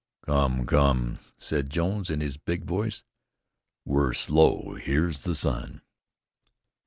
"Come, 0.25 0.65
come!" 0.65 1.19
said 1.37 1.69
Jones, 1.69 2.09
in 2.09 2.21
his 2.21 2.35
big 2.35 2.63
voice. 2.65 3.03
"We're 3.85 4.13
slow; 4.13 4.73
here's 4.73 5.19
the 5.19 5.35
sun." 5.35 5.81